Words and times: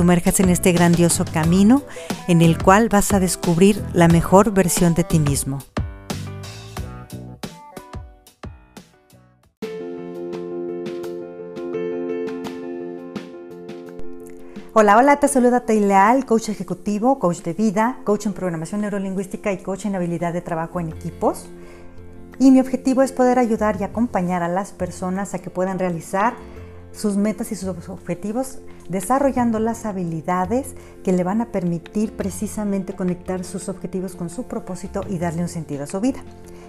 sumerjas 0.00 0.40
en 0.40 0.48
este 0.48 0.72
grandioso 0.72 1.26
camino 1.30 1.82
en 2.26 2.40
el 2.40 2.56
cual 2.56 2.88
vas 2.88 3.12
a 3.12 3.20
descubrir 3.20 3.84
la 3.92 4.08
mejor 4.08 4.50
versión 4.50 4.94
de 4.94 5.04
ti 5.04 5.18
mismo. 5.18 5.58
Hola, 14.72 14.96
hola, 14.96 15.20
te 15.20 15.28
saluda 15.28 15.62
Leal, 15.68 16.24
coach 16.24 16.48
ejecutivo, 16.48 17.18
coach 17.18 17.42
de 17.42 17.52
vida, 17.52 17.98
coach 18.04 18.24
en 18.24 18.32
programación 18.32 18.80
neurolingüística 18.80 19.52
y 19.52 19.58
coach 19.58 19.84
en 19.84 19.96
habilidad 19.96 20.32
de 20.32 20.40
trabajo 20.40 20.80
en 20.80 20.88
equipos. 20.88 21.44
Y 22.38 22.50
mi 22.50 22.60
objetivo 22.60 23.02
es 23.02 23.12
poder 23.12 23.38
ayudar 23.38 23.76
y 23.78 23.84
acompañar 23.84 24.42
a 24.42 24.48
las 24.48 24.72
personas 24.72 25.34
a 25.34 25.40
que 25.40 25.50
puedan 25.50 25.78
realizar 25.78 26.36
sus 26.90 27.18
metas 27.18 27.52
y 27.52 27.54
sus 27.54 27.68
objetivos, 27.90 28.60
desarrollando 28.90 29.60
las 29.60 29.86
habilidades 29.86 30.74
que 31.04 31.12
le 31.12 31.22
van 31.22 31.40
a 31.40 31.46
permitir 31.46 32.16
precisamente 32.16 32.92
conectar 32.92 33.44
sus 33.44 33.68
objetivos 33.68 34.16
con 34.16 34.28
su 34.30 34.44
propósito 34.44 35.02
y 35.08 35.18
darle 35.18 35.42
un 35.42 35.48
sentido 35.48 35.84
a 35.84 35.86
su 35.86 36.00
vida. 36.00 36.18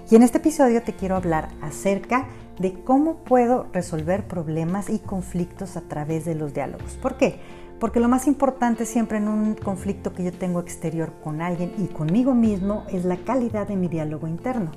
Y 0.10 0.16
en 0.16 0.22
este 0.22 0.38
episodio 0.38 0.84
te 0.84 0.94
quiero 0.94 1.16
hablar 1.16 1.50
acerca 1.62 2.28
de 2.60 2.74
cómo 2.84 3.16
puedo 3.24 3.66
resolver 3.74 4.28
problemas 4.28 4.90
y 4.90 5.00
conflictos 5.00 5.78
a 5.78 5.82
través 5.82 6.24
de 6.24 6.36
los 6.36 6.54
diálogos. 6.54 6.94
¿Por 7.02 7.18
qué? 7.18 7.40
Porque 7.80 8.00
lo 8.00 8.08
más 8.08 8.28
importante 8.28 8.86
siempre 8.86 9.18
en 9.18 9.28
un 9.28 9.56
conflicto 9.56 10.14
que 10.14 10.24
yo 10.24 10.32
tengo 10.32 10.60
exterior 10.60 11.14
con 11.24 11.42
alguien 11.42 11.74
y 11.80 11.88
conmigo 11.88 12.36
mismo 12.36 12.86
es 12.92 13.04
la 13.04 13.18
calidad 13.18 13.68
de 13.68 13.78
mi 13.78 13.88
diálogo 13.88 14.28
interno. 14.28 14.72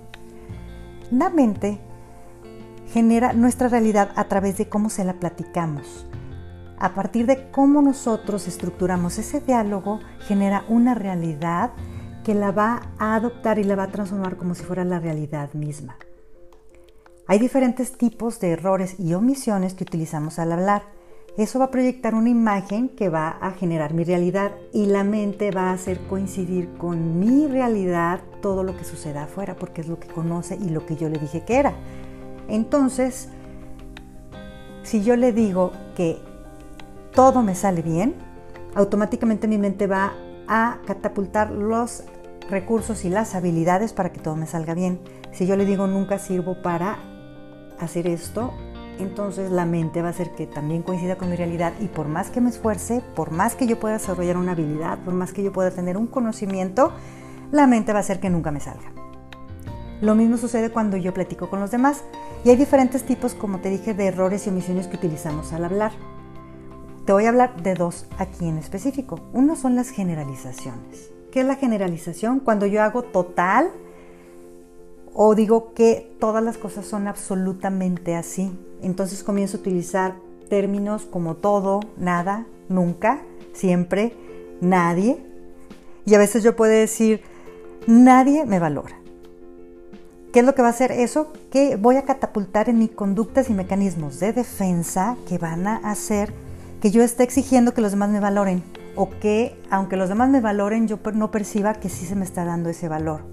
La 1.10 1.28
mente 1.28 1.78
genera 2.90 3.34
nuestra 3.34 3.68
realidad 3.68 4.12
a 4.16 4.24
través 4.28 4.56
de 4.56 4.70
cómo 4.70 4.88
se 4.88 5.04
la 5.04 5.14
platicamos. 5.14 6.06
A 6.84 6.92
partir 6.92 7.24
de 7.24 7.50
cómo 7.50 7.80
nosotros 7.80 8.46
estructuramos 8.46 9.16
ese 9.16 9.40
diálogo, 9.40 10.00
genera 10.28 10.66
una 10.68 10.92
realidad 10.92 11.70
que 12.24 12.34
la 12.34 12.52
va 12.52 12.90
a 12.98 13.14
adoptar 13.14 13.58
y 13.58 13.64
la 13.64 13.74
va 13.74 13.84
a 13.84 13.90
transformar 13.90 14.36
como 14.36 14.54
si 14.54 14.64
fuera 14.64 14.84
la 14.84 15.00
realidad 15.00 15.54
misma. 15.54 15.96
Hay 17.26 17.38
diferentes 17.38 17.96
tipos 17.96 18.38
de 18.38 18.50
errores 18.50 19.00
y 19.00 19.14
omisiones 19.14 19.72
que 19.72 19.84
utilizamos 19.84 20.38
al 20.38 20.52
hablar. 20.52 20.82
Eso 21.38 21.58
va 21.58 21.64
a 21.64 21.70
proyectar 21.70 22.14
una 22.14 22.28
imagen 22.28 22.90
que 22.90 23.08
va 23.08 23.30
a 23.30 23.52
generar 23.52 23.94
mi 23.94 24.04
realidad 24.04 24.52
y 24.74 24.84
la 24.84 25.04
mente 25.04 25.52
va 25.52 25.70
a 25.70 25.72
hacer 25.72 25.98
coincidir 26.06 26.68
con 26.76 27.18
mi 27.18 27.46
realidad 27.46 28.20
todo 28.42 28.62
lo 28.62 28.76
que 28.76 28.84
suceda 28.84 29.22
afuera 29.22 29.56
porque 29.56 29.80
es 29.80 29.88
lo 29.88 29.98
que 29.98 30.08
conoce 30.08 30.56
y 30.56 30.68
lo 30.68 30.84
que 30.84 30.96
yo 30.96 31.08
le 31.08 31.18
dije 31.18 31.46
que 31.46 31.56
era. 31.56 31.72
Entonces, 32.46 33.30
si 34.82 35.02
yo 35.02 35.16
le 35.16 35.32
digo 35.32 35.72
que 35.96 36.33
todo 37.14 37.42
me 37.42 37.54
sale 37.54 37.82
bien, 37.82 38.14
automáticamente 38.74 39.48
mi 39.48 39.58
mente 39.58 39.86
va 39.86 40.12
a 40.48 40.78
catapultar 40.86 41.50
los 41.50 42.04
recursos 42.50 43.04
y 43.04 43.10
las 43.10 43.34
habilidades 43.34 43.92
para 43.92 44.12
que 44.12 44.20
todo 44.20 44.36
me 44.36 44.46
salga 44.46 44.74
bien. 44.74 45.00
Si 45.32 45.46
yo 45.46 45.56
le 45.56 45.64
digo 45.64 45.86
nunca 45.86 46.18
sirvo 46.18 46.60
para 46.62 46.98
hacer 47.78 48.06
esto, 48.06 48.52
entonces 48.98 49.50
la 49.50 49.64
mente 49.64 50.02
va 50.02 50.08
a 50.08 50.10
hacer 50.10 50.32
que 50.32 50.46
también 50.46 50.82
coincida 50.82 51.16
con 51.16 51.30
mi 51.30 51.36
realidad 51.36 51.72
y 51.80 51.86
por 51.86 52.08
más 52.08 52.30
que 52.30 52.40
me 52.40 52.50
esfuerce, 52.50 53.02
por 53.14 53.30
más 53.30 53.54
que 53.54 53.66
yo 53.66 53.80
pueda 53.80 53.94
desarrollar 53.94 54.36
una 54.36 54.52
habilidad, 54.52 54.98
por 54.98 55.14
más 55.14 55.32
que 55.32 55.42
yo 55.42 55.52
pueda 55.52 55.70
tener 55.70 55.96
un 55.96 56.06
conocimiento, 56.06 56.92
la 57.50 57.66
mente 57.66 57.92
va 57.92 57.98
a 57.98 58.00
hacer 58.00 58.20
que 58.20 58.30
nunca 58.30 58.50
me 58.50 58.60
salga. 58.60 58.92
Lo 60.00 60.14
mismo 60.14 60.36
sucede 60.36 60.70
cuando 60.70 60.96
yo 60.96 61.14
platico 61.14 61.48
con 61.48 61.60
los 61.60 61.70
demás. 61.70 62.04
Y 62.44 62.50
hay 62.50 62.56
diferentes 62.56 63.04
tipos, 63.04 63.32
como 63.32 63.60
te 63.60 63.70
dije, 63.70 63.94
de 63.94 64.06
errores 64.06 64.46
y 64.46 64.50
omisiones 64.50 64.86
que 64.86 64.96
utilizamos 64.96 65.52
al 65.52 65.64
hablar. 65.64 65.92
Te 67.04 67.12
voy 67.12 67.26
a 67.26 67.28
hablar 67.28 67.62
de 67.62 67.74
dos 67.74 68.06
aquí 68.16 68.48
en 68.48 68.56
específico. 68.56 69.20
Uno 69.34 69.56
son 69.56 69.74
las 69.76 69.90
generalizaciones. 69.90 71.10
¿Qué 71.30 71.40
es 71.40 71.46
la 71.46 71.56
generalización? 71.56 72.40
Cuando 72.40 72.64
yo 72.64 72.82
hago 72.82 73.02
total 73.02 73.70
o 75.12 75.34
digo 75.34 75.74
que 75.74 76.16
todas 76.18 76.42
las 76.42 76.56
cosas 76.56 76.86
son 76.86 77.06
absolutamente 77.06 78.16
así. 78.16 78.58
Entonces 78.80 79.22
comienzo 79.22 79.58
a 79.58 79.60
utilizar 79.60 80.14
términos 80.48 81.04
como 81.04 81.34
todo, 81.36 81.80
nada, 81.98 82.46
nunca, 82.70 83.20
siempre, 83.52 84.14
nadie. 84.62 85.18
Y 86.06 86.14
a 86.14 86.18
veces 86.18 86.42
yo 86.42 86.56
puedo 86.56 86.72
decir, 86.72 87.20
nadie 87.86 88.46
me 88.46 88.58
valora. 88.58 88.96
¿Qué 90.32 90.40
es 90.40 90.46
lo 90.46 90.54
que 90.54 90.62
va 90.62 90.68
a 90.68 90.72
hacer 90.72 90.90
eso? 90.90 91.32
Que 91.50 91.76
voy 91.76 91.96
a 91.96 92.04
catapultar 92.04 92.70
en 92.70 92.78
mis 92.78 92.90
conductas 92.92 93.50
y 93.50 93.52
mecanismos 93.52 94.20
de 94.20 94.32
defensa 94.32 95.16
que 95.28 95.36
van 95.36 95.66
a 95.66 95.76
hacer 95.76 96.32
que 96.84 96.90
yo 96.90 97.02
esté 97.02 97.22
exigiendo 97.22 97.72
que 97.72 97.80
los 97.80 97.92
demás 97.92 98.10
me 98.10 98.20
valoren 98.20 98.62
o 98.94 99.08
que 99.08 99.58
aunque 99.70 99.96
los 99.96 100.10
demás 100.10 100.28
me 100.28 100.42
valoren 100.42 100.86
yo 100.86 100.98
no 101.14 101.30
perciba 101.30 101.72
que 101.72 101.88
sí 101.88 102.04
se 102.04 102.14
me 102.14 102.26
está 102.26 102.44
dando 102.44 102.68
ese 102.68 102.90
valor. 102.90 103.24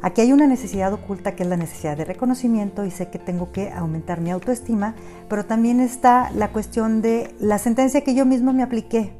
Aquí 0.00 0.20
hay 0.20 0.32
una 0.32 0.48
necesidad 0.48 0.92
oculta 0.92 1.36
que 1.36 1.44
es 1.44 1.48
la 1.48 1.56
necesidad 1.56 1.96
de 1.96 2.04
reconocimiento 2.04 2.84
y 2.84 2.90
sé 2.90 3.08
que 3.08 3.20
tengo 3.20 3.52
que 3.52 3.70
aumentar 3.70 4.20
mi 4.20 4.32
autoestima, 4.32 4.96
pero 5.28 5.46
también 5.46 5.78
está 5.78 6.32
la 6.32 6.50
cuestión 6.50 7.02
de 7.02 7.32
la 7.38 7.58
sentencia 7.58 8.00
que 8.00 8.16
yo 8.16 8.26
mismo 8.26 8.52
me 8.52 8.64
apliqué. 8.64 9.12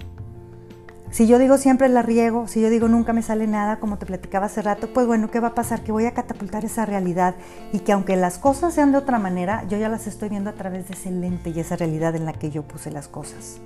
Si 1.12 1.26
yo 1.26 1.38
digo 1.38 1.58
siempre 1.58 1.90
la 1.90 2.00
riego, 2.00 2.48
si 2.48 2.62
yo 2.62 2.70
digo 2.70 2.88
nunca 2.88 3.12
me 3.12 3.20
sale 3.20 3.46
nada, 3.46 3.80
como 3.80 3.98
te 3.98 4.06
platicaba 4.06 4.46
hace 4.46 4.62
rato, 4.62 4.94
pues 4.94 5.06
bueno, 5.06 5.30
¿qué 5.30 5.40
va 5.40 5.48
a 5.48 5.54
pasar? 5.54 5.82
Que 5.82 5.92
voy 5.92 6.06
a 6.06 6.14
catapultar 6.14 6.64
esa 6.64 6.86
realidad 6.86 7.34
y 7.70 7.80
que 7.80 7.92
aunque 7.92 8.16
las 8.16 8.38
cosas 8.38 8.72
sean 8.72 8.92
de 8.92 8.98
otra 8.98 9.18
manera, 9.18 9.62
yo 9.68 9.76
ya 9.76 9.90
las 9.90 10.06
estoy 10.06 10.30
viendo 10.30 10.48
a 10.48 10.54
través 10.54 10.88
de 10.88 10.94
ese 10.94 11.10
lente 11.10 11.50
y 11.50 11.60
esa 11.60 11.76
realidad 11.76 12.16
en 12.16 12.24
la 12.24 12.32
que 12.32 12.50
yo 12.50 12.62
puse 12.62 12.90
las 12.90 13.08
cosas. 13.08 13.60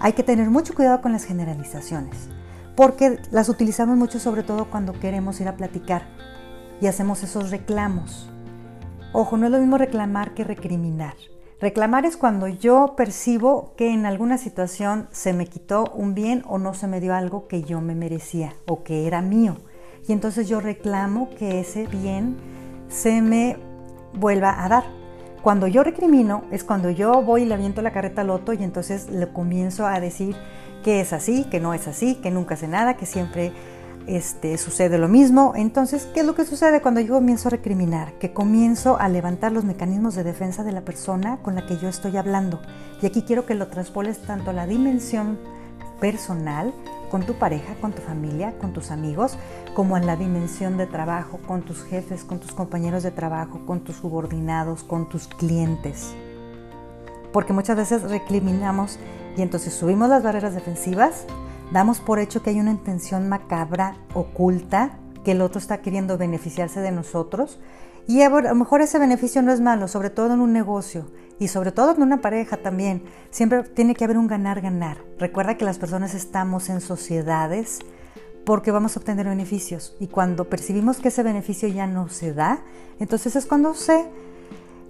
Hay 0.00 0.14
que 0.14 0.22
tener 0.22 0.48
mucho 0.48 0.74
cuidado 0.74 1.02
con 1.02 1.12
las 1.12 1.24
generalizaciones, 1.24 2.30
porque 2.76 3.18
las 3.30 3.50
utilizamos 3.50 3.98
mucho 3.98 4.18
sobre 4.18 4.42
todo 4.42 4.70
cuando 4.70 4.98
queremos 4.98 5.38
ir 5.42 5.48
a 5.48 5.56
platicar 5.58 6.06
y 6.80 6.86
hacemos 6.86 7.22
esos 7.22 7.50
reclamos. 7.50 8.30
Ojo, 9.12 9.36
no 9.36 9.44
es 9.44 9.52
lo 9.52 9.58
mismo 9.58 9.76
reclamar 9.76 10.32
que 10.32 10.44
recriminar. 10.44 11.14
Reclamar 11.62 12.04
es 12.06 12.16
cuando 12.16 12.48
yo 12.48 12.94
percibo 12.96 13.72
que 13.76 13.92
en 13.92 14.04
alguna 14.04 14.36
situación 14.36 15.06
se 15.12 15.32
me 15.32 15.46
quitó 15.46 15.92
un 15.94 16.12
bien 16.12 16.42
o 16.48 16.58
no 16.58 16.74
se 16.74 16.88
me 16.88 17.00
dio 17.00 17.14
algo 17.14 17.46
que 17.46 17.62
yo 17.62 17.80
me 17.80 17.94
merecía 17.94 18.54
o 18.66 18.82
que 18.82 19.06
era 19.06 19.22
mío. 19.22 19.58
Y 20.08 20.12
entonces 20.12 20.48
yo 20.48 20.58
reclamo 20.58 21.30
que 21.38 21.60
ese 21.60 21.86
bien 21.86 22.36
se 22.88 23.22
me 23.22 23.58
vuelva 24.12 24.64
a 24.64 24.68
dar. 24.68 24.82
Cuando 25.40 25.68
yo 25.68 25.84
recrimino 25.84 26.42
es 26.50 26.64
cuando 26.64 26.90
yo 26.90 27.22
voy 27.22 27.42
y 27.42 27.44
le 27.44 27.54
aviento 27.54 27.80
la 27.80 27.92
carreta 27.92 28.22
al 28.22 28.30
otro 28.30 28.54
y 28.54 28.64
entonces 28.64 29.08
le 29.08 29.28
comienzo 29.28 29.86
a 29.86 30.00
decir 30.00 30.34
que 30.82 31.00
es 31.00 31.12
así, 31.12 31.44
que 31.44 31.60
no 31.60 31.74
es 31.74 31.86
así, 31.86 32.16
que 32.16 32.32
nunca 32.32 32.54
hace 32.54 32.66
nada, 32.66 32.96
que 32.96 33.06
siempre 33.06 33.52
este, 34.06 34.58
sucede 34.58 34.98
lo 34.98 35.08
mismo. 35.08 35.52
Entonces, 35.56 36.06
¿qué 36.14 36.20
es 36.20 36.26
lo 36.26 36.34
que 36.34 36.44
sucede 36.44 36.80
cuando 36.80 37.00
yo 37.00 37.14
comienzo 37.14 37.48
a 37.48 37.50
recriminar? 37.50 38.14
Que 38.14 38.32
comienzo 38.32 38.98
a 38.98 39.08
levantar 39.08 39.52
los 39.52 39.64
mecanismos 39.64 40.14
de 40.14 40.24
defensa 40.24 40.64
de 40.64 40.72
la 40.72 40.82
persona 40.82 41.38
con 41.42 41.54
la 41.54 41.66
que 41.66 41.78
yo 41.78 41.88
estoy 41.88 42.16
hablando. 42.16 42.60
Y 43.00 43.06
aquí 43.06 43.22
quiero 43.22 43.46
que 43.46 43.54
lo 43.54 43.68
traspoles 43.68 44.22
tanto 44.22 44.50
a 44.50 44.52
la 44.52 44.66
dimensión 44.66 45.38
personal, 46.00 46.74
con 47.10 47.24
tu 47.24 47.34
pareja, 47.34 47.74
con 47.80 47.92
tu 47.92 48.02
familia, 48.02 48.58
con 48.58 48.72
tus 48.72 48.90
amigos, 48.90 49.36
como 49.74 49.96
en 49.96 50.06
la 50.06 50.16
dimensión 50.16 50.76
de 50.76 50.86
trabajo, 50.86 51.38
con 51.46 51.62
tus 51.62 51.84
jefes, 51.84 52.24
con 52.24 52.40
tus 52.40 52.52
compañeros 52.52 53.02
de 53.02 53.10
trabajo, 53.10 53.60
con 53.66 53.80
tus 53.80 53.96
subordinados, 53.96 54.82
con 54.82 55.08
tus 55.08 55.28
clientes. 55.28 56.12
Porque 57.32 57.52
muchas 57.52 57.76
veces 57.76 58.02
recriminamos 58.02 58.98
y 59.36 59.42
entonces 59.42 59.74
subimos 59.74 60.08
las 60.08 60.22
barreras 60.22 60.54
defensivas 60.54 61.26
Damos 61.72 62.00
por 62.00 62.18
hecho 62.18 62.42
que 62.42 62.50
hay 62.50 62.60
una 62.60 62.70
intención 62.70 63.30
macabra, 63.30 63.96
oculta, 64.12 64.98
que 65.24 65.32
el 65.32 65.40
otro 65.40 65.58
está 65.58 65.80
queriendo 65.80 66.18
beneficiarse 66.18 66.80
de 66.80 66.92
nosotros. 66.92 67.60
Y 68.06 68.20
a 68.20 68.28
lo 68.28 68.54
mejor 68.54 68.82
ese 68.82 68.98
beneficio 68.98 69.40
no 69.40 69.52
es 69.52 69.62
malo, 69.62 69.88
sobre 69.88 70.10
todo 70.10 70.34
en 70.34 70.40
un 70.40 70.52
negocio 70.52 71.06
y 71.38 71.48
sobre 71.48 71.72
todo 71.72 71.94
en 71.94 72.02
una 72.02 72.20
pareja 72.20 72.58
también. 72.58 73.04
Siempre 73.30 73.62
tiene 73.62 73.94
que 73.94 74.04
haber 74.04 74.18
un 74.18 74.26
ganar-ganar. 74.26 74.98
Recuerda 75.18 75.56
que 75.56 75.64
las 75.64 75.78
personas 75.78 76.12
estamos 76.12 76.68
en 76.68 76.82
sociedades 76.82 77.78
porque 78.44 78.70
vamos 78.70 78.94
a 78.94 79.00
obtener 79.00 79.26
beneficios. 79.26 79.96
Y 79.98 80.08
cuando 80.08 80.50
percibimos 80.50 80.98
que 80.98 81.08
ese 81.08 81.22
beneficio 81.22 81.68
ya 81.68 81.86
no 81.86 82.10
se 82.10 82.34
da, 82.34 82.62
entonces 83.00 83.34
es 83.34 83.46
cuando 83.46 83.72
se 83.72 84.10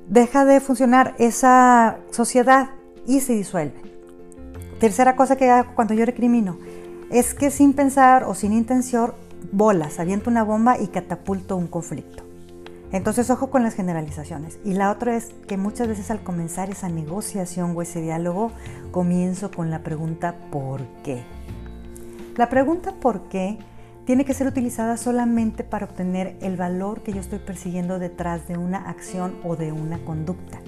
deja 0.08 0.44
de 0.44 0.58
funcionar 0.58 1.14
esa 1.18 1.98
sociedad 2.10 2.70
y 3.06 3.20
se 3.20 3.34
disuelve. 3.34 4.01
Tercera 4.82 5.14
cosa 5.14 5.36
que 5.36 5.48
hago 5.48 5.76
cuando 5.76 5.94
yo 5.94 6.04
recrimino 6.04 6.58
es 7.08 7.34
que 7.34 7.52
sin 7.52 7.72
pensar 7.72 8.24
o 8.24 8.34
sin 8.34 8.52
intención, 8.52 9.12
bolas, 9.52 10.00
aviento 10.00 10.28
una 10.28 10.42
bomba 10.42 10.76
y 10.76 10.88
catapulto 10.88 11.56
un 11.56 11.68
conflicto. 11.68 12.24
Entonces, 12.90 13.30
ojo 13.30 13.48
con 13.48 13.62
las 13.62 13.74
generalizaciones. 13.74 14.58
Y 14.64 14.72
la 14.72 14.90
otra 14.90 15.14
es 15.14 15.28
que 15.46 15.56
muchas 15.56 15.86
veces 15.86 16.10
al 16.10 16.24
comenzar 16.24 16.68
esa 16.68 16.88
negociación 16.88 17.76
o 17.76 17.82
ese 17.82 18.00
diálogo, 18.00 18.50
comienzo 18.90 19.52
con 19.52 19.70
la 19.70 19.84
pregunta 19.84 20.34
¿por 20.50 20.82
qué? 21.04 21.22
La 22.34 22.48
pregunta 22.48 22.90
¿por 22.90 23.28
qué? 23.28 23.60
tiene 24.04 24.24
que 24.24 24.34
ser 24.34 24.48
utilizada 24.48 24.96
solamente 24.96 25.62
para 25.62 25.86
obtener 25.86 26.36
el 26.40 26.56
valor 26.56 27.04
que 27.04 27.12
yo 27.12 27.20
estoy 27.20 27.38
persiguiendo 27.38 28.00
detrás 28.00 28.48
de 28.48 28.58
una 28.58 28.78
acción 28.78 29.36
o 29.44 29.54
de 29.54 29.70
una 29.70 30.04
conducta. 30.04 30.58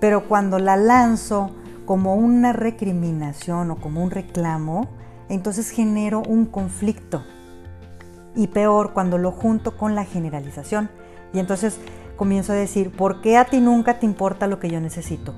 Pero 0.00 0.28
cuando 0.28 0.58
la 0.58 0.76
lanzo 0.76 1.56
como 1.90 2.14
una 2.14 2.52
recriminación 2.52 3.72
o 3.72 3.76
como 3.80 4.00
un 4.00 4.12
reclamo, 4.12 4.86
entonces 5.28 5.70
genero 5.70 6.22
un 6.24 6.46
conflicto. 6.46 7.24
Y 8.36 8.46
peor 8.46 8.92
cuando 8.92 9.18
lo 9.18 9.32
junto 9.32 9.76
con 9.76 9.96
la 9.96 10.04
generalización. 10.04 10.88
Y 11.32 11.40
entonces 11.40 11.80
comienzo 12.14 12.52
a 12.52 12.54
decir, 12.54 12.92
¿por 12.92 13.20
qué 13.20 13.36
a 13.36 13.46
ti 13.46 13.60
nunca 13.60 13.98
te 13.98 14.06
importa 14.06 14.46
lo 14.46 14.60
que 14.60 14.70
yo 14.70 14.80
necesito? 14.80 15.34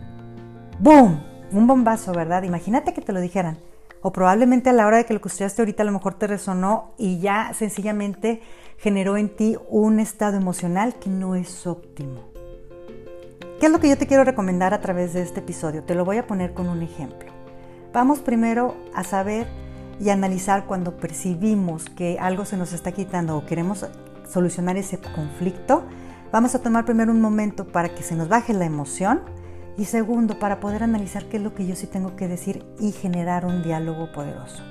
¡Boom! 0.79 1.23
Un 1.53 1.67
bombazo, 1.67 2.13
¿verdad? 2.13 2.43
Imagínate 2.43 2.93
que 2.93 3.01
te 3.01 3.15
lo 3.15 3.23
dijeran. 3.23 3.57
O 4.03 4.13
probablemente 4.13 4.69
a 4.69 4.75
la 4.75 4.87
hora 4.87 4.99
de 4.99 5.07
que 5.07 5.15
lo 5.15 5.23
que 5.23 5.29
escuchaste 5.29 5.63
ahorita 5.63 5.85
a 5.85 5.87
lo 5.87 5.93
mejor 5.93 6.19
te 6.19 6.27
resonó 6.27 6.93
y 6.99 7.19
ya 7.19 7.55
sencillamente 7.55 8.43
generó 8.77 9.17
en 9.17 9.35
ti 9.35 9.57
un 9.71 10.01
estado 10.01 10.37
emocional 10.37 10.97
que 10.97 11.09
no 11.09 11.35
es 11.35 11.67
óptimo. 11.67 12.32
¿Qué 13.63 13.67
es 13.67 13.73
lo 13.73 13.79
que 13.79 13.89
yo 13.89 13.97
te 13.97 14.09
quiero 14.09 14.25
recomendar 14.25 14.75
a 14.75 14.81
través 14.81 15.13
de 15.13 15.23
este 15.23 15.39
episodio? 15.39 15.85
Te 15.85 15.95
lo 15.95 16.05
voy 16.05 16.17
a 16.17 16.27
poner 16.27 16.53
con 16.53 16.69
un 16.69 16.83
ejemplo. 16.83 17.31
Vamos 17.93 18.19
primero 18.19 18.75
a 18.93 19.05
saber 19.05 19.47
y 20.01 20.11
analizar 20.11 20.67
cuando 20.67 20.97
percibimos 20.97 21.89
que 21.89 22.19
algo 22.19 22.45
se 22.45 22.57
nos 22.57 22.73
está 22.73 22.91
quitando 22.91 23.37
o 23.37 23.47
queremos 23.47 23.87
solucionar 24.29 24.77
ese 24.79 24.99
conflicto. 24.99 25.85
Vamos 26.33 26.57
a 26.57 26.59
tomar 26.59 26.85
primero 26.85 27.13
un 27.13 27.21
momento 27.21 27.69
para 27.69 27.91
que 27.91 28.03
se 28.03 28.17
nos 28.17 28.29
baje 28.29 28.53
la 28.53 28.65
emoción 28.65 29.21
y 29.77 29.85
segundo, 29.85 30.41
para 30.41 30.59
poder 30.59 30.83
analizar 30.83 31.27
qué 31.27 31.37
es 31.37 31.43
lo 31.45 31.55
que 31.55 31.65
yo 31.65 31.77
sí 31.77 31.87
tengo 31.87 32.17
que 32.17 32.27
decir 32.27 32.67
y 32.81 32.91
generar 32.91 33.47
un 33.47 33.63
diálogo 33.63 34.11
poderoso. 34.11 34.65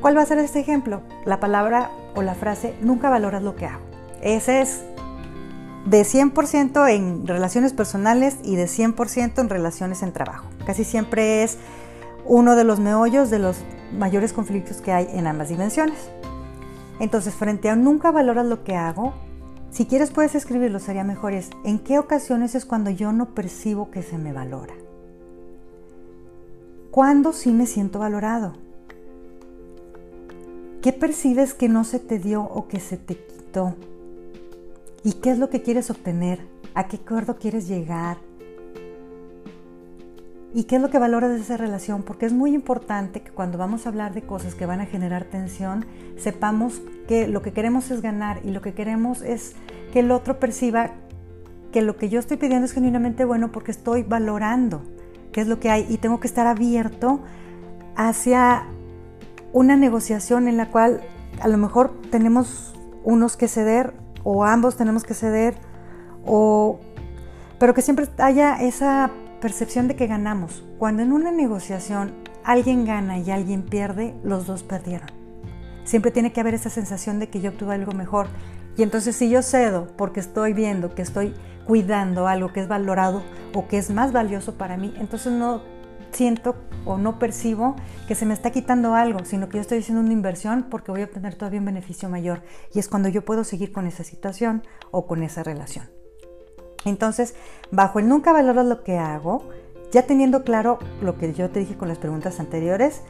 ¿Cuál 0.00 0.16
va 0.16 0.22
a 0.22 0.26
ser 0.26 0.38
este 0.38 0.58
ejemplo? 0.58 1.02
La 1.26 1.38
palabra 1.38 1.92
o 2.16 2.22
la 2.22 2.34
frase, 2.34 2.74
nunca 2.80 3.08
valoras 3.08 3.44
lo 3.44 3.54
que 3.54 3.66
hago. 3.66 3.84
Ese 4.20 4.62
es 4.62 4.82
de 5.86 6.02
100% 6.02 6.90
en 6.90 7.26
relaciones 7.26 7.72
personales 7.72 8.36
y 8.42 8.56
de 8.56 8.66
100% 8.66 9.40
en 9.40 9.48
relaciones 9.48 10.02
en 10.02 10.12
trabajo. 10.12 10.48
Casi 10.66 10.84
siempre 10.84 11.42
es 11.44 11.58
uno 12.24 12.56
de 12.56 12.64
los 12.64 12.80
meollos 12.80 13.30
de 13.30 13.38
los 13.38 13.58
mayores 13.96 14.32
conflictos 14.32 14.80
que 14.80 14.92
hay 14.92 15.08
en 15.12 15.26
ambas 15.26 15.48
dimensiones. 15.48 16.10
Entonces, 16.98 17.34
frente 17.34 17.68
a 17.68 17.76
nunca 17.76 18.10
valoras 18.10 18.46
lo 18.46 18.64
que 18.64 18.74
hago, 18.74 19.14
si 19.70 19.86
quieres 19.86 20.10
puedes 20.10 20.34
escribirlo, 20.34 20.80
sería 20.80 21.04
mejor 21.04 21.34
es, 21.34 21.50
¿en 21.64 21.78
qué 21.78 21.98
ocasiones 21.98 22.54
es 22.54 22.64
cuando 22.64 22.90
yo 22.90 23.12
no 23.12 23.34
percibo 23.34 23.90
que 23.90 24.02
se 24.02 24.18
me 24.18 24.32
valora? 24.32 24.74
¿Cuándo 26.90 27.32
sí 27.32 27.52
me 27.52 27.66
siento 27.66 27.98
valorado? 27.98 28.54
¿Qué 30.82 30.92
percibes 30.92 31.52
que 31.52 31.68
no 31.68 31.84
se 31.84 31.98
te 32.00 32.18
dio 32.18 32.42
o 32.42 32.68
que 32.68 32.80
se 32.80 32.96
te 32.96 33.16
quitó? 33.16 33.74
¿Y 35.06 35.12
qué 35.12 35.30
es 35.30 35.38
lo 35.38 35.50
que 35.50 35.62
quieres 35.62 35.88
obtener? 35.88 36.40
¿A 36.74 36.88
qué 36.88 36.96
acuerdo 36.96 37.38
quieres 37.38 37.68
llegar? 37.68 38.16
¿Y 40.52 40.64
qué 40.64 40.74
es 40.74 40.82
lo 40.82 40.90
que 40.90 40.98
valoras 40.98 41.30
de 41.30 41.38
esa 41.38 41.56
relación? 41.56 42.02
Porque 42.02 42.26
es 42.26 42.32
muy 42.32 42.56
importante 42.56 43.20
que 43.20 43.30
cuando 43.30 43.56
vamos 43.56 43.86
a 43.86 43.90
hablar 43.90 44.14
de 44.14 44.22
cosas 44.22 44.56
que 44.56 44.66
van 44.66 44.80
a 44.80 44.86
generar 44.86 45.22
tensión, 45.22 45.86
sepamos 46.16 46.82
que 47.06 47.28
lo 47.28 47.40
que 47.40 47.52
queremos 47.52 47.92
es 47.92 48.02
ganar 48.02 48.40
y 48.44 48.50
lo 48.50 48.62
que 48.62 48.74
queremos 48.74 49.22
es 49.22 49.54
que 49.92 50.00
el 50.00 50.10
otro 50.10 50.40
perciba 50.40 50.90
que 51.70 51.82
lo 51.82 51.96
que 51.96 52.08
yo 52.08 52.18
estoy 52.18 52.36
pidiendo 52.36 52.64
es 52.64 52.72
genuinamente 52.72 53.24
bueno 53.24 53.52
porque 53.52 53.70
estoy 53.70 54.02
valorando 54.02 54.82
qué 55.30 55.40
es 55.40 55.46
lo 55.46 55.60
que 55.60 55.70
hay 55.70 55.86
y 55.88 55.98
tengo 55.98 56.18
que 56.18 56.26
estar 56.26 56.48
abierto 56.48 57.20
hacia 57.94 58.64
una 59.52 59.76
negociación 59.76 60.48
en 60.48 60.56
la 60.56 60.72
cual 60.72 61.00
a 61.40 61.46
lo 61.46 61.58
mejor 61.58 61.94
tenemos 62.10 62.74
unos 63.04 63.36
que 63.36 63.46
ceder 63.46 64.04
o 64.28 64.44
ambos 64.44 64.76
tenemos 64.76 65.04
que 65.04 65.14
ceder 65.14 65.54
o 66.24 66.80
pero 67.60 67.74
que 67.74 67.80
siempre 67.80 68.08
haya 68.18 68.56
esa 68.56 69.10
percepción 69.40 69.86
de 69.86 69.94
que 69.94 70.08
ganamos. 70.08 70.64
Cuando 70.78 71.02
en 71.02 71.12
una 71.12 71.30
negociación 71.30 72.12
alguien 72.44 72.84
gana 72.84 73.18
y 73.18 73.30
alguien 73.30 73.62
pierde, 73.62 74.14
los 74.24 74.46
dos 74.46 74.64
perdieron. 74.64 75.08
Siempre 75.84 76.10
tiene 76.10 76.32
que 76.32 76.40
haber 76.40 76.54
esa 76.54 76.70
sensación 76.70 77.20
de 77.20 77.28
que 77.28 77.40
yo 77.40 77.50
obtuve 77.50 77.76
algo 77.76 77.92
mejor. 77.92 78.26
Y 78.76 78.82
entonces 78.82 79.14
si 79.14 79.30
yo 79.30 79.42
cedo 79.42 79.86
porque 79.96 80.20
estoy 80.20 80.52
viendo 80.52 80.94
que 80.94 81.02
estoy 81.02 81.32
cuidando 81.64 82.26
algo 82.26 82.52
que 82.52 82.60
es 82.60 82.68
valorado 82.68 83.22
o 83.54 83.68
que 83.68 83.78
es 83.78 83.90
más 83.90 84.12
valioso 84.12 84.58
para 84.58 84.76
mí, 84.76 84.92
entonces 84.98 85.32
no 85.32 85.62
siento 86.12 86.56
o 86.84 86.96
no 86.98 87.18
percibo 87.18 87.76
que 88.06 88.14
se 88.14 88.26
me 88.26 88.34
está 88.34 88.50
quitando 88.50 88.94
algo, 88.94 89.24
sino 89.24 89.48
que 89.48 89.56
yo 89.56 89.60
estoy 89.60 89.78
haciendo 89.78 90.02
una 90.02 90.12
inversión 90.12 90.66
porque 90.70 90.92
voy 90.92 91.02
a 91.02 91.04
obtener 91.06 91.34
todavía 91.34 91.60
un 91.60 91.66
beneficio 91.66 92.08
mayor. 92.08 92.42
Y 92.72 92.78
es 92.78 92.88
cuando 92.88 93.08
yo 93.08 93.24
puedo 93.24 93.44
seguir 93.44 93.72
con 93.72 93.86
esa 93.86 94.04
situación 94.04 94.62
o 94.90 95.06
con 95.06 95.22
esa 95.22 95.42
relación. 95.42 95.90
Entonces, 96.84 97.34
bajo 97.70 97.98
el 97.98 98.08
nunca 98.08 98.32
valoras 98.32 98.66
lo 98.66 98.84
que 98.84 98.98
hago, 98.98 99.48
ya 99.90 100.06
teniendo 100.06 100.44
claro 100.44 100.78
lo 101.02 101.18
que 101.18 101.32
yo 101.32 101.50
te 101.50 101.60
dije 101.60 101.76
con 101.76 101.88
las 101.88 101.98
preguntas 101.98 102.38
anteriores, 102.38 103.02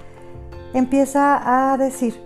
empieza 0.72 1.72
a 1.72 1.76
decir, 1.76 2.20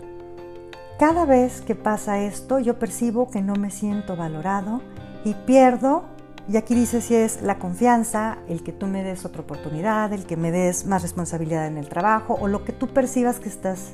cada 0.98 1.24
vez 1.24 1.60
que 1.62 1.74
pasa 1.74 2.20
esto, 2.20 2.58
yo 2.58 2.78
percibo 2.78 3.30
que 3.30 3.42
no 3.42 3.54
me 3.54 3.70
siento 3.70 4.16
valorado 4.16 4.82
y 5.24 5.34
pierdo, 5.34 6.04
y 6.48 6.56
aquí 6.56 6.74
dice 6.74 7.00
si 7.00 7.14
es 7.14 7.42
la 7.42 7.58
confianza, 7.58 8.38
el 8.48 8.62
que 8.62 8.72
tú 8.72 8.86
me 8.86 9.02
des 9.02 9.24
otra 9.24 9.42
oportunidad, 9.42 10.12
el 10.12 10.26
que 10.26 10.36
me 10.36 10.50
des 10.50 10.86
más 10.86 11.02
responsabilidad 11.02 11.66
en 11.66 11.78
el 11.78 11.88
trabajo 11.88 12.36
o 12.40 12.48
lo 12.48 12.64
que 12.64 12.72
tú 12.72 12.88
percibas 12.88 13.38
que 13.38 13.48
estás 13.48 13.90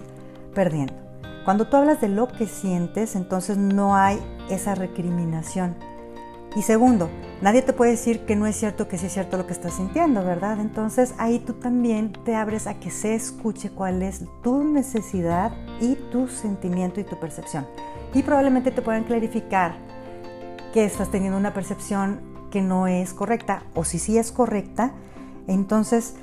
perdiendo. 0.54 0.94
Cuando 1.44 1.68
tú 1.68 1.76
hablas 1.76 2.00
de 2.00 2.08
lo 2.08 2.28
que 2.28 2.46
sientes, 2.46 3.14
entonces 3.14 3.56
no 3.56 3.94
hay 3.96 4.18
esa 4.50 4.74
recriminación 4.74 5.76
y 6.56 6.62
segundo, 6.62 7.10
nadie 7.42 7.60
te 7.60 7.74
puede 7.74 7.90
decir 7.90 8.20
que 8.20 8.34
no 8.34 8.46
es 8.46 8.56
cierto 8.56 8.88
que 8.88 8.96
sí 8.96 9.06
es 9.06 9.12
cierto 9.12 9.36
lo 9.36 9.46
que 9.46 9.52
estás 9.52 9.74
sintiendo, 9.74 10.24
¿verdad? 10.24 10.58
Entonces 10.58 11.14
ahí 11.18 11.38
tú 11.38 11.52
también 11.52 12.14
te 12.24 12.34
abres 12.34 12.66
a 12.66 12.80
que 12.80 12.90
se 12.90 13.14
escuche 13.14 13.68
cuál 13.68 14.02
es 14.02 14.24
tu 14.42 14.64
necesidad 14.64 15.52
y 15.82 15.96
tu 16.10 16.28
sentimiento 16.28 16.98
y 16.98 17.04
tu 17.04 17.20
percepción. 17.20 17.66
Y 18.14 18.22
probablemente 18.22 18.70
te 18.70 18.80
puedan 18.80 19.04
clarificar 19.04 19.76
que 20.72 20.86
estás 20.86 21.10
teniendo 21.10 21.36
una 21.36 21.52
percepción 21.52 22.22
no 22.62 22.86
es 22.86 23.14
correcta 23.14 23.62
o 23.74 23.84
si 23.84 23.98
sí 23.98 24.18
es 24.18 24.32
correcta, 24.32 24.92
entonces 25.46 26.14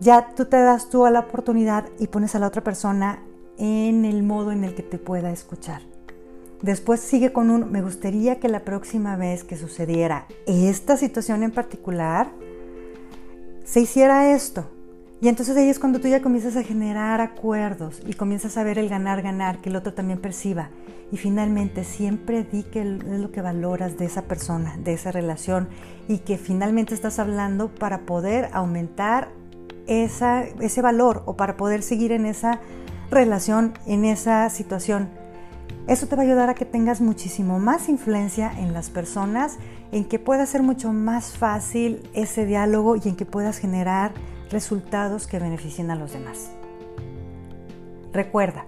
ya 0.00 0.34
tú 0.34 0.46
te 0.46 0.56
das 0.56 0.90
tú 0.90 1.06
a 1.06 1.10
la 1.10 1.20
oportunidad 1.20 1.88
y 1.98 2.08
pones 2.08 2.34
a 2.34 2.38
la 2.38 2.46
otra 2.46 2.62
persona 2.62 3.22
en 3.58 4.04
el 4.04 4.22
modo 4.22 4.52
en 4.52 4.64
el 4.64 4.74
que 4.74 4.82
te 4.82 4.98
pueda 4.98 5.30
escuchar. 5.30 5.82
Después 6.62 7.00
sigue 7.00 7.32
con 7.32 7.50
un, 7.50 7.70
me 7.70 7.82
gustaría 7.82 8.40
que 8.40 8.48
la 8.48 8.64
próxima 8.64 9.16
vez 9.16 9.44
que 9.44 9.56
sucediera 9.56 10.26
esta 10.46 10.96
situación 10.96 11.42
en 11.42 11.50
particular, 11.50 12.28
se 13.64 13.80
hiciera 13.80 14.32
esto. 14.32 14.66
Y 15.20 15.28
entonces 15.28 15.56
ahí 15.56 15.68
es 15.68 15.78
cuando 15.78 16.00
tú 16.00 16.08
ya 16.08 16.20
comienzas 16.20 16.56
a 16.56 16.62
generar 16.62 17.20
acuerdos 17.20 18.02
y 18.06 18.14
comienzas 18.14 18.56
a 18.56 18.64
ver 18.64 18.78
el 18.78 18.88
ganar, 18.88 19.22
ganar, 19.22 19.60
que 19.60 19.70
el 19.70 19.76
otro 19.76 19.94
también 19.94 20.20
perciba. 20.20 20.70
Y 21.12 21.16
finalmente 21.16 21.84
siempre 21.84 22.44
di 22.44 22.64
que 22.64 22.82
es 22.82 23.20
lo 23.20 23.30
que 23.30 23.40
valoras 23.40 23.96
de 23.96 24.04
esa 24.04 24.22
persona, 24.22 24.76
de 24.78 24.92
esa 24.92 25.12
relación 25.12 25.68
y 26.08 26.18
que 26.18 26.36
finalmente 26.36 26.94
estás 26.94 27.18
hablando 27.18 27.68
para 27.74 28.00
poder 28.00 28.50
aumentar 28.52 29.30
ese 29.86 30.82
valor 30.82 31.22
o 31.26 31.36
para 31.36 31.56
poder 31.56 31.82
seguir 31.82 32.12
en 32.12 32.26
esa 32.26 32.60
relación, 33.10 33.74
en 33.86 34.04
esa 34.04 34.48
situación 34.50 35.08
eso 35.86 36.06
te 36.06 36.16
va 36.16 36.22
a 36.22 36.24
ayudar 36.24 36.48
a 36.48 36.54
que 36.54 36.64
tengas 36.64 37.02
muchísimo 37.02 37.58
más 37.58 37.90
influencia 37.90 38.50
en 38.58 38.72
las 38.72 38.88
personas, 38.88 39.58
en 39.92 40.06
que 40.06 40.18
pueda 40.18 40.46
ser 40.46 40.62
mucho 40.62 40.94
más 40.94 41.36
fácil 41.36 42.08
ese 42.14 42.46
diálogo 42.46 42.96
y 42.96 43.02
en 43.06 43.16
que 43.16 43.26
puedas 43.26 43.58
generar 43.58 44.12
resultados 44.54 45.26
que 45.26 45.38
beneficien 45.38 45.90
a 45.90 45.96
los 45.96 46.12
demás. 46.12 46.50
Recuerda, 48.12 48.64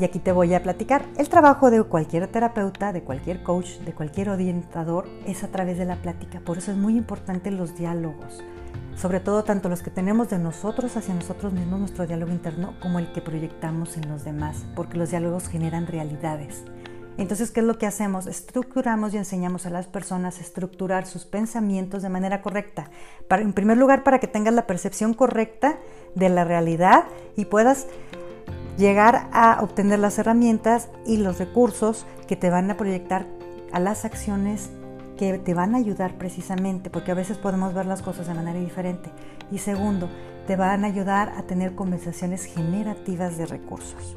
y 0.00 0.04
aquí 0.04 0.18
te 0.18 0.32
voy 0.32 0.54
a 0.54 0.62
platicar, 0.62 1.04
el 1.18 1.28
trabajo 1.28 1.70
de 1.70 1.82
cualquier 1.82 2.28
terapeuta, 2.28 2.92
de 2.92 3.02
cualquier 3.02 3.42
coach, 3.42 3.78
de 3.80 3.92
cualquier 3.92 4.30
orientador 4.30 5.06
es 5.26 5.44
a 5.44 5.48
través 5.48 5.76
de 5.76 5.84
la 5.84 5.96
plática. 5.96 6.40
Por 6.40 6.58
eso 6.58 6.70
es 6.70 6.78
muy 6.78 6.96
importante 6.96 7.50
los 7.50 7.76
diálogos 7.76 8.42
sobre 8.96 9.20
todo 9.20 9.42
tanto 9.42 9.68
los 9.68 9.82
que 9.82 9.90
tenemos 9.90 10.28
de 10.30 10.38
nosotros 10.38 10.96
hacia 10.96 11.14
nosotros 11.14 11.52
mismos, 11.52 11.80
nuestro 11.80 12.06
diálogo 12.06 12.30
interno, 12.32 12.74
como 12.80 12.98
el 12.98 13.12
que 13.12 13.20
proyectamos 13.20 13.96
en 13.96 14.08
los 14.08 14.24
demás, 14.24 14.64
porque 14.76 14.98
los 14.98 15.10
diálogos 15.10 15.48
generan 15.48 15.86
realidades. 15.86 16.62
Entonces, 17.18 17.50
¿qué 17.50 17.60
es 17.60 17.66
lo 17.66 17.78
que 17.78 17.86
hacemos? 17.86 18.26
Estructuramos 18.26 19.12
y 19.12 19.18
enseñamos 19.18 19.66
a 19.66 19.70
las 19.70 19.86
personas 19.86 20.38
a 20.38 20.40
estructurar 20.40 21.06
sus 21.06 21.24
pensamientos 21.24 22.02
de 22.02 22.08
manera 22.08 22.40
correcta. 22.40 22.90
En 23.30 23.52
primer 23.52 23.76
lugar, 23.76 24.02
para 24.02 24.18
que 24.18 24.26
tengas 24.26 24.54
la 24.54 24.66
percepción 24.66 25.12
correcta 25.14 25.78
de 26.14 26.28
la 26.28 26.44
realidad 26.44 27.04
y 27.36 27.44
puedas 27.44 27.86
llegar 28.78 29.28
a 29.32 29.58
obtener 29.62 29.98
las 29.98 30.18
herramientas 30.18 30.88
y 31.06 31.18
los 31.18 31.38
recursos 31.38 32.06
que 32.26 32.36
te 32.36 32.50
van 32.50 32.70
a 32.70 32.76
proyectar 32.76 33.26
a 33.72 33.80
las 33.80 34.04
acciones 34.04 34.70
que 35.18 35.38
te 35.38 35.54
van 35.54 35.74
a 35.74 35.78
ayudar 35.78 36.16
precisamente, 36.16 36.90
porque 36.90 37.12
a 37.12 37.14
veces 37.14 37.36
podemos 37.38 37.74
ver 37.74 37.86
las 37.86 38.02
cosas 38.02 38.26
de 38.26 38.34
manera 38.34 38.58
diferente. 38.58 39.10
Y 39.50 39.58
segundo, 39.58 40.08
te 40.46 40.56
van 40.56 40.84
a 40.84 40.88
ayudar 40.88 41.34
a 41.36 41.42
tener 41.42 41.74
conversaciones 41.74 42.46
generativas 42.46 43.36
de 43.36 43.46
recursos. 43.46 44.16